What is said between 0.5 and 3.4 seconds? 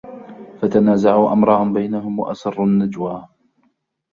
فَتَنَازَعُوا أَمْرَهُمْ بَيْنَهُمْ وَأَسَرُّوا النَّجْوَى